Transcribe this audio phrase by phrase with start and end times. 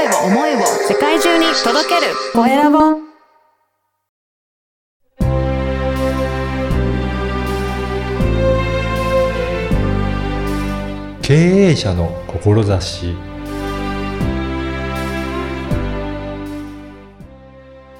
[0.00, 2.78] 声を思いを世界中に届けるコエラボ
[11.20, 13.14] 経営者の志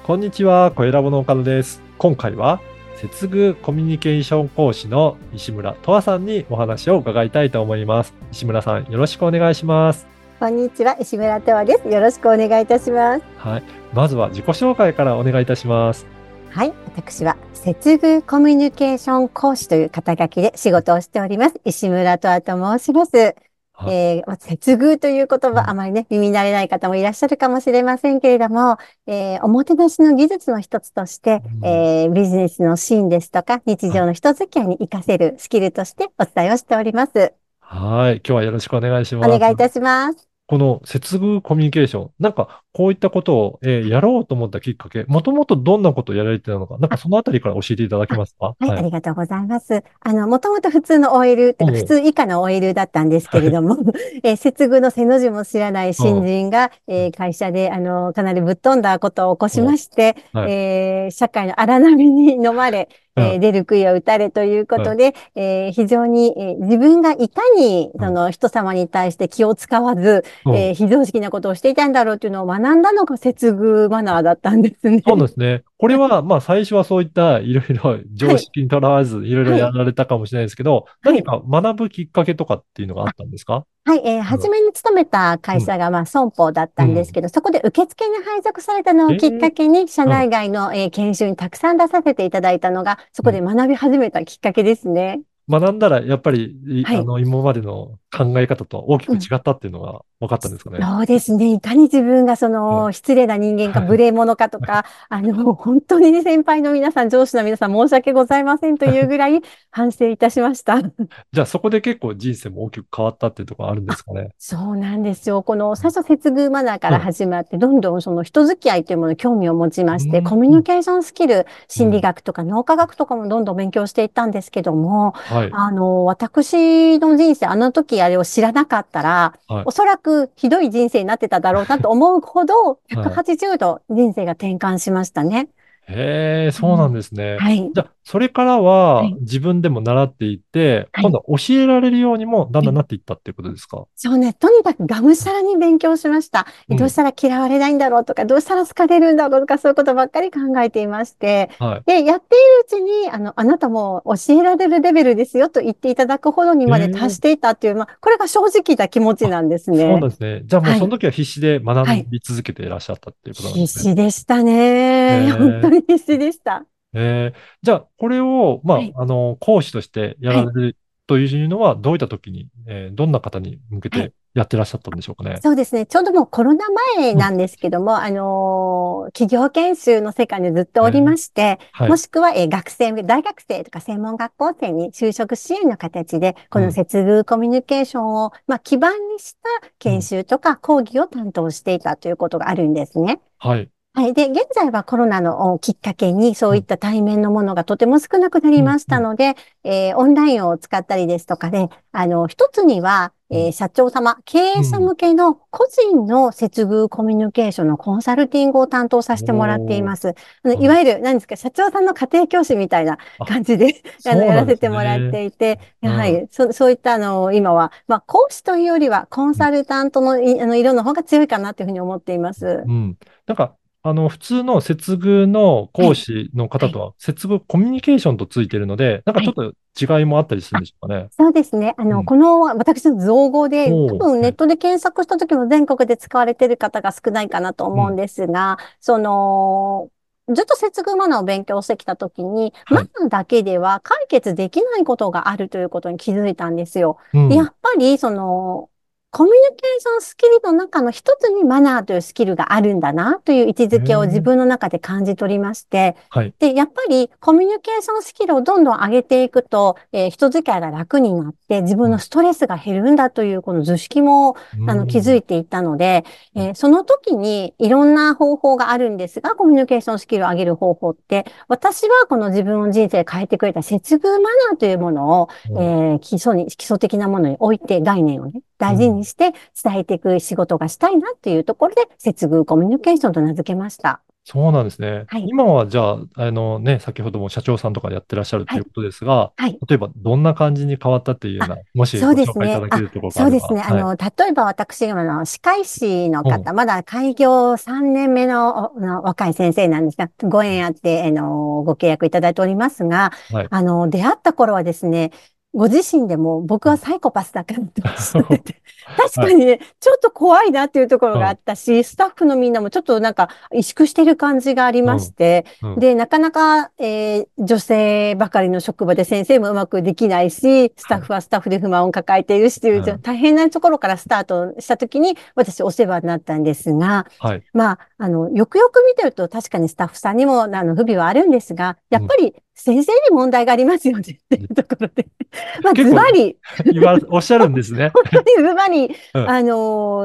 [0.03, 1.83] こんにちは、コエラボの岡野です。
[1.99, 2.59] 今回は、
[2.95, 8.15] 接遇コミュニケーション講師の石村とわさんにお話を伺いたいと思います。
[8.31, 10.20] 石村さん、よろしくお願いします。
[10.41, 11.87] こんにちは、石村とわです。
[11.87, 13.23] よろしくお願いいたします。
[13.37, 13.63] はい。
[13.93, 16.07] まずは自己紹介からお願いいたします。
[16.49, 21.61] はい、私は接遇コミュニケーション講師という肩書きで仕事をしております。
[21.63, 23.35] 石村とわと申します。
[23.73, 37.33] はいえー接遇という言葉、あまりね、耳慣れない方もいらっしゃるかもしれませんけれども、えーおもてなしの技術の一つとして、うんえービジネスのシーンですとか、日常の人付き合いに活かせるスキルとしてお伝えをしております。
[37.59, 38.15] はい。
[38.15, 39.29] 今日はよろしくお願いします。
[39.29, 40.30] お願いいたします。
[40.51, 48.55] この接遇コミュニケーション、なんかこういったことを、えーやろうと思ったきっかけ、もともとどんなことをやられてたのか、なんかそのあたりから教えていただけますか？
[48.59, 49.83] はい、ありがとうございます。
[49.99, 51.63] あの、もともと普通の OL、う。
[51.65, 53.77] ん普通以下の OL だったんですけれども、
[54.23, 60.51] えー接遇の背の字も知らない新人が、えー会社で、あの、かなりぶっ飛んだことを起こしまして、うんはい。
[60.53, 70.55] えー社会の荒波に飲まれ、えーうん出る杭を打たれということで、えー非常に、えー自分がいかに、その人様に対して気を使わず、うん。
[70.55, 75.01] えー非常識なことをしていたんだろうというのを学んだのが接遇マナーだったんですね。
[75.05, 75.63] そうですね。
[75.77, 81.21] これは、 まあ、最初はそういったいろいろ常識にとらわず、いろいろやられたかもしれないですけど、はい。
[81.21, 83.65] 何か学ぶきっかけとかっていうのがあったんですか？
[83.83, 95.21] はい、えー、初めに勤めた会社が、まあ、損保だったんですけど、そこで受付に配属されたのをきっかけに、社内外の、えー研修にたくさん出させていただいたのが、そこで学び始めたきっかけですね。
[95.49, 96.97] 学んだら、やっぱり、いはい。
[96.97, 100.79] あの、今までの考え方と大きく違ったっていうのが分かったんですかね？
[100.81, 101.51] そうですね。
[101.53, 110.79] いかに自分がその、うん失礼な人間か無礼者かとか、 あの、本当にね先輩の皆さん、上司の皆さん、申し訳ございませんというぐらい反省いたしました。
[111.33, 114.29] じゃあ、そこで結構人生も大きく変わったっていうところあるんですかね？
[114.37, 115.41] そうなんですよ。
[115.41, 125.49] この最初接遇マナーから始まって、どんどんその人付き合いというものに興味を持ちまして、うんコミュニケーションスキル、心理学とか脳科学とかもどんどん勉強していったんですけども、はい。
[125.51, 135.49] あの、私の人生、あの時あれを知らなかったら、はいおそらくひどい人生になってただろうなと思うほど、い180度人生が転換しましたね。
[135.87, 137.37] へえ、そうなんですね。
[137.37, 137.69] はい。
[137.73, 143.85] じゃあ、それからははい自分でも習っていって、はい今度は教えられるようにもだんだんなっていったっていうことですか？
[143.95, 146.47] そうね、とにかくがむしゃらに勉強しました。
[146.69, 151.83] うんどうしたら嫌われないんだろうとか、どうしたら好かれるんだろうとか、そういうことばっかり考えていまして、はい。
[151.85, 152.73] で、やっているうち
[153.05, 160.09] に、あの、あなたも教えられるレベルですよと言っていただくほどにまで達していたっていう、まあ、これが正直な気持ちなんですそうなんね。
[160.09, 160.41] ですね。
[160.45, 163.91] じゃあもうはいその時は必死で学び続けていらっしゃったっていうことなんで必すね。
[163.91, 164.53] 死でしたね。
[164.53, 166.65] へー本当に必死でした。
[166.93, 175.39] えーじゃあ、これを、まあ、はいあの、講師としてやられるというのは、どういった時に、えーどんな方に向けてはいやってらっしゃったんでしょうかね？
[175.43, 175.85] そうですね。
[175.85, 176.65] ちょうどもうコロナ
[176.97, 181.97] 前なんですけども、あのー企業研修の世界にずっとおりまして、はいも。
[181.97, 193.19] しくは、えー学生、大学生とか専門学校生に就職支援の形で、この接遇コミュニケーションを、まあ、基盤にした研修とか講義を担当していたということがあるんですね。
[193.37, 193.69] はい。
[193.93, 194.13] はい。
[194.13, 199.35] で、現在はコロナのおきっかけに、そういった対面のものがとても少なくなりましたので、
[199.65, 210.15] えーオンラインを使ったりですとかで、あの、一つには、えー社長様、経営者向けの個人の接遇コミュニケーションのコンサルティングを担当させてもらっています。
[210.43, 212.97] あのいわゆる、何ですか、社長さんの家庭教師みたいな
[213.27, 216.27] 感じで、あの、やらせてもらっていて、うんはい。
[216.31, 222.63] そそういった、あの、今は、まあ、講師というよりは、コンサルタントのいあの色の方が強いかなというふうに思っています。
[222.65, 222.97] うん。
[223.27, 231.07] なんか、あの、普通の接遇の講師の方とは、接遇コミュニケーションとついてるので、なんかちょっと違いもあったりするんでしょうかね。
[231.11, 231.73] そうですね。
[231.77, 232.05] あの、うん。
[232.05, 239.89] この私の造語で、多分ネットで検索した時も全国で使われている方が少ないかなと思うんですが、その、
[240.33, 242.89] ずっと接遇マナーを勉強してきた時に、はい。
[242.95, 246.97] マナーだけでは解決できないことがあるということに気づいたんですよ。
[247.13, 247.29] うん。
[247.29, 248.69] でやっぱり、その、
[249.13, 256.33] コミュニケーションスキルの中の一つにマナーというスキルがあるんだなという位置づけを自分の中で感じ取りまして、はい。
[256.39, 266.05] で、やっぱりコミュニケーションスキルをどんどん上げていくと、えー人付き合いが楽になって自分のストレスが減るんだというこの図式も、あの気づいていったので、
[266.35, 275.57] えーその時にいろんな方法があるんですが、コミュニケーションスキルを上げる方法って、私はこの自分の人生を変えてくれた接遇マナーというものを、うん。
[275.57, 279.33] えー基礎に、基礎的なものに置いて概念をね、大事ににして
[279.63, 284.01] 伝えていく仕事がしたいなっていうところで、接遇コミュニケーションと名付けました。
[284.23, 285.05] そうなんですね。
[285.07, 289.57] はい今はじゃあ、あのね、先ほども社長さんとかでやってらっしゃるということですが、はい。
[289.67, 293.39] 例えばどんな感じに変わったっていうような、もしごそうですね紹介いただけるところがあれば。
[293.39, 293.67] そうですね。
[293.67, 305.11] あはいの、例えば私、あの、歯科医師の方、まだ開業3年目のおの若い先生なんですが、ご縁あって、あの、ご契約いただいておりますが、はいあの、出会った頃はですね、
[305.53, 307.81] ご自身でも僕はサイコパスだからって
[308.15, 308.61] おってて、
[308.97, 315.79] 確かにね、ちょっと怖いなっていうところがあったし、スタッフのみんなもちょっとなんか萎縮してる感じがありまして、うん。
[315.79, 323.01] で、なかなか、えー女性ばかりの職場で先生もうまくできないし、スタッフはスタッフで不満を抱えているしという、うん。
[323.01, 327.43] 大変なところからスタートしたときに、私お世話になったんですが、はい。
[327.53, 335.05] まあ、あの、よくよく見てると確かにスタッフさんにも、あの、不備はあるんですが、やっぱり先生に問題がありますよねっていうところで。
[335.61, 337.91] まあ、ズバリ、言わ、おっしゃるんですね。
[337.93, 339.29] 本当にズバリ、うん。
[339.29, 339.53] あの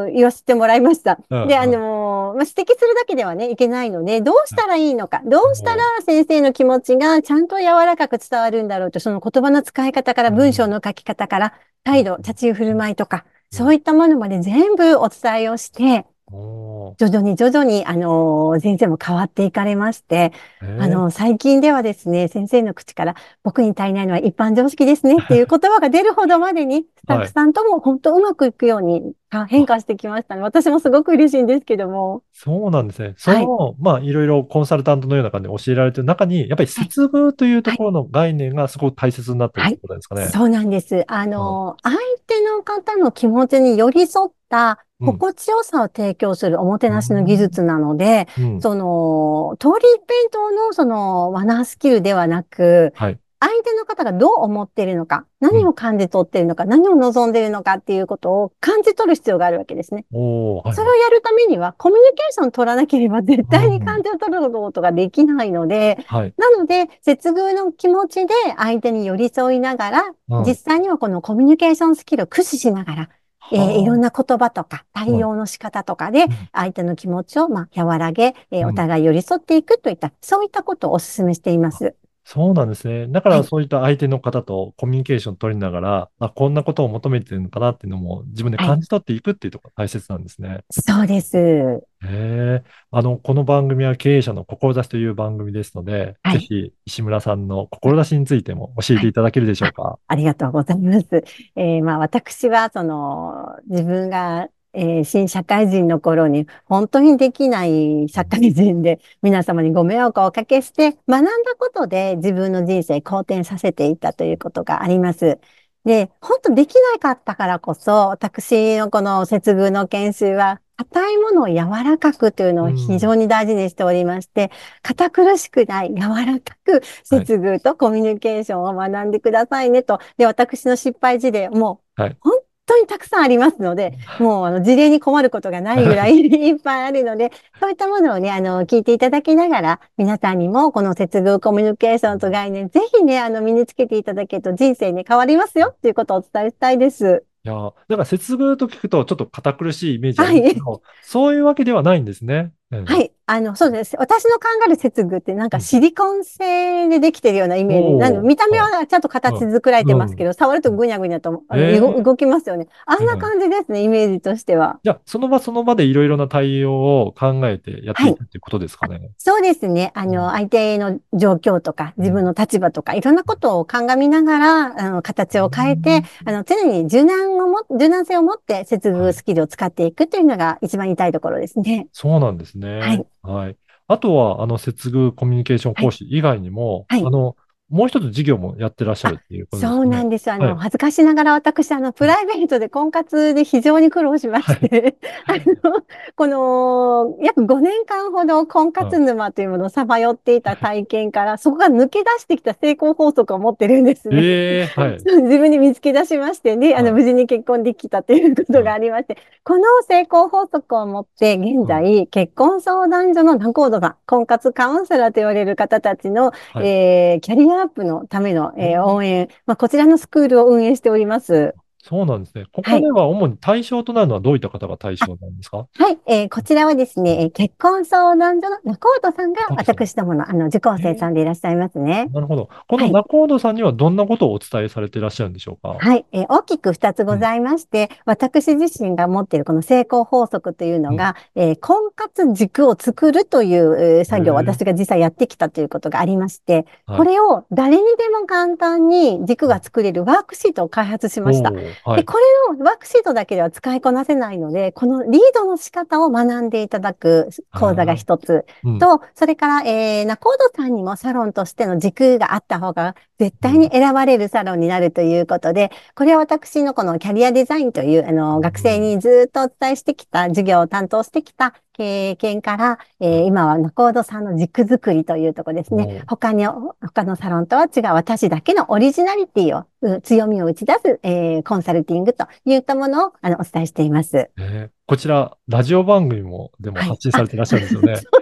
[0.09, 1.17] ー言わせてもらいました。
[1.17, 1.53] で、うんうん。
[1.55, 20.33] あのーまあ、指摘するだけではね、いけないので、どうしたらいいのか、どうしたら先生の気持ちがちゃんと柔らかく伝わるんだろうと、その言葉の使い方から、文章の書き方から、態度、立ち居振る舞いとか、そういったものまで全部お伝えをして、おー徐々に徐々に、あのー先生も変わっていかれまして、
[20.63, 30.43] えーあの、最近ではですね、先生の口から、僕に足りないのは一般常識ですねっていう言葉が出るほどまでに、スタッフさんとも本当うまくいくようにあ変化してきましたね。
[30.43, 32.23] 私もすごく嬉しいんですけども。
[32.33, 33.15] そうなんですね。
[33.17, 40.27] その、まあ、いろいろコンサルタントのような感じで教えられてる中に、やっぱり接遇というところの概念がすごく大切になってるってことですかね。
[40.27, 41.05] そうなんです。
[41.09, 41.97] あの、相
[42.27, 48.61] 手の方の気持ちに寄り添ったうん心地よさを提供するおもてなしの技術なので、うん。
[48.61, 53.19] その、通り一辺倒のそのマナースキルではなく、はい。
[53.39, 60.07] 相手の方がどう思っているのか、何を感じ取っているのか、何を望んでいるのかっていうことを感じ取る必要があるわけですね。
[60.11, 66.35] はいそれをやるためには、コミュニケーション取らなければ絶対に感じ取ることができないので、はい。
[66.39, 73.09] なので、接遇の気持ちで相手に寄り添いながら、うん実際にはこのコミュニケーションスキルを駆使しながら、
[73.51, 76.31] えーいろんな、な言葉とか対応の仕方とかでん。
[76.53, 78.69] 相手の気持ちをまあ和らげ、えーうん。
[78.71, 81.95] お互い寄り添っていくといった、そういったことをお勧めしています。
[82.29, 83.07] そうなんですね。
[83.07, 90.65] だかはいらそういった相手の方とコミュニケーション取りながら、あ、こんなことを求めてるのかなっていうのも自分で感じ取っていくっていうところが大切なんですね。
[90.73, 91.37] そうです。
[91.39, 92.63] へえ。
[92.91, 100.01] あの、この番組は経営者の志という番組ですので、はいぜひ石村さんの志についても教えていただけるでしょうか？
[100.09, 101.07] ありがとうございます。
[101.55, 115.39] えーまあ私は、その、自分が、えー新社会人の頃に、本当にできない社会人で、 皆様にご迷惑をおかけして、学んだことで自分の人生好転させていったということがあります。
[115.85, 121.55] で、本当できなかったからこそ、私のこの接遇の研修は、硬いものを柔
[121.85, 124.51] らかくというのを非常に大事にしておりまして、
[124.83, 130.01] 堅苦しくない、柔らかく接遇とコミュニケーションを学んでくださいねと。
[130.19, 132.36] で、私の失敗事例も、はい本
[132.67, 147.25] 当にたくさんありますので、もうあの事例に困ることがないぐらい いっぱいあるので、そういったものをね、あの、聞いていただきながら、皆さんにもこの接遇コミュニケーションと概念、ぜひね、あの、身につけていただけると人生に変わりますよっていうことをお伝えしたいです。
[147.45, 152.53] いやー、だから接遇と聞くとちょっと堅苦しいイメージあるけど、そういうわけではないんですね。
[152.73, 153.13] うんはい。
[153.29, 153.97] あの、そうです。
[153.99, 157.95] 私の考える接遇ってなんかシリコン製でできてるようなイメージ。
[157.95, 162.69] おーなの見た目はちゃんと形作られてますけど、触るとぐにゃぐにゃとえー動動きますよね。
[162.87, 164.79] あんな感じですね、イメージとしては。
[164.85, 169.11] じゃあ、その場その場でいろいろな対応を考えてやっていくっていうことですかね。
[169.19, 169.93] そうですね。
[169.95, 181.89] あうんの、相手の状況とか、自分の立場とか、いろんなことを鑑みながら、あの、形を変えて、あの、常に柔軟をも、柔軟性を持って接遇スキルを使っていくというのが一番言いところですね。
[181.93, 182.66] そうなんですね。
[182.69, 183.07] はい。
[183.23, 183.57] はい。
[183.89, 187.37] あとは、あの、接遇コミュニケーション講師以外にも、はいあの、
[187.69, 190.05] もう一つ事業もやってらっしゃるっていうことですそうなね。
[190.05, 190.31] んです。
[190.31, 194.97] あはいの、恥ずかしながら私、あの、プライベートで婚活で非常に苦労しまして、
[195.27, 195.33] あ
[195.69, 195.83] の、
[196.15, 204.17] この、約5年間ほど婚活沼というものをさまよっていた体験から、そこが抜け出してきた成功法則を持ってるんですね。
[204.23, 204.91] ええはい。
[205.03, 221.55] 自分に見つけ出しましてね、あの、はい無事に結婚できたということがありまして、この成功法則を持って、現在、結婚相談所のナコードさん、婚活カウンセラーと言われる方たちの、はいえーキャリアアップのための、えーうん応援、まあ、こちらのスクールを運営しております。
[221.89, 222.47] そうなんですね。
[222.53, 225.59] ここでは主に対象となるのはどういった方が対象なんですか？
[225.59, 232.09] はい、えーこちらはですね、えー結婚相談所の中本さんが私どもの、あの、受講生さんでいらっしゃいますね。
[232.13, 232.49] なるほど。
[232.69, 232.93] このはい。
[232.93, 235.77] 中本さんにはどんなことをお伝えされていらっしゃるんでしょうか？
[235.79, 246.99] はい、えー大きく二つございまして、私自身が持っているこの成功法則というのが、えー婚活軸を作るというえー作業を私が実際やってきたということがありまして、はい。
[246.99, 251.53] これを誰にでも簡単に軸が作れるワークシートを開発しました。
[251.85, 252.05] はで、い。
[252.05, 252.25] これ
[252.57, 258.79] をワークシートだけでは使いこなせないので、このリードの仕方を学んでいただく講座が一つうん。
[258.79, 276.05] と、それから、えー、ナコードさんにもサロンとしての軸があった方が絶対に選ばれるサロンになるということで、これは私のこのキャリアデザインという、あの、学生にずっとお伝えしてきた、授業を担当してきた経験から、えー今はードさんの軸作りというところですおねう。
[276.07, 284.31] 他に、他のサロンとは違う私だけのオリジナリティを、う強みを打ち出す、えーコンサルティングといったものを、あの、お伝えしています。
[284.39, 287.87] えーこちら、ラジオ番組も、でもはい発信されていらっしゃるんですよね。
[287.87, 288.16] そうなんです。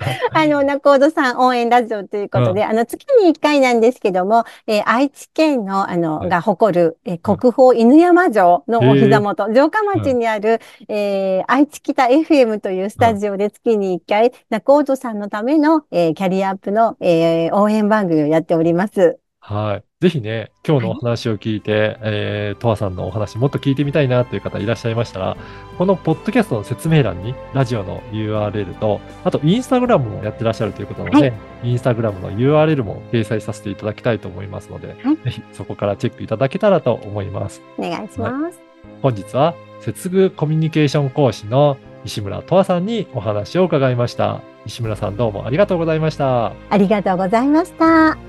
[0.32, 6.28] あの、ナコードさん応援ラジオということで、あの、月に1回なんですけども、えー愛知県の、あの、はい。
[6.28, 19.18] が誇る、えー国宝犬山城のお膝元、城下町にある、えー愛知北 FM というスタジオで月に1回、ナコードさんのための、えーキャリアアップの、えー応援番組をやっております。
[19.48, 19.84] はい。
[20.02, 25.38] ぜひね、今日のお話を聞いて、えー、とわさんのお話もっと聞いてみたいなという方いらっしゃいましたら、
[25.78, 37.62] このポッドキャストの説明欄にラジオの URL と、あとインスタグラムもやってらっしゃるということなので、はインスタグラムの URL も掲載させていただきたいと思いますので、はいぜひそこからチェックいただけたらと思います。
[37.78, 38.60] お願いします。
[39.00, 44.42] 本日は、接遇コミュニケーション講師の石村とわさんにお話を伺いました。
[44.66, 46.52] 石村さんどうもありがとうございました。
[46.68, 48.27] ありがとうございました。